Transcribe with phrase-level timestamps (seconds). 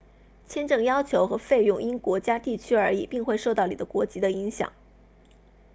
[0.47, 4.73] 签证要求和费用因国家地区而异并会受到你的国籍的影响